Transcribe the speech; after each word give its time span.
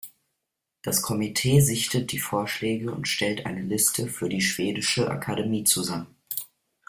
Das 0.81 1.03
Komitee 1.03 1.59
sichtet 1.59 2.11
die 2.11 2.17
Vorschläge 2.17 2.91
und 2.91 3.07
stellt 3.07 3.45
eine 3.45 3.61
Liste 3.61 4.07
für 4.07 4.29
die 4.29 4.41
Schwedische 4.41 5.07
Akademie 5.11 5.63
zusammen. 5.63 6.15